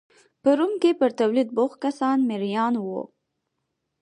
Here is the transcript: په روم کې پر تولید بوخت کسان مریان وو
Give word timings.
په 0.41 0.49
روم 0.57 0.73
کې 0.81 0.91
پر 0.99 1.11
تولید 1.19 1.47
بوخت 1.57 1.77
کسان 1.85 2.17
مریان 2.29 2.73
وو 2.83 3.01